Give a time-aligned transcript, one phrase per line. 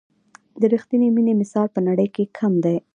[0.59, 2.77] د رښتیني مینې مثال په نړۍ کې کم دی.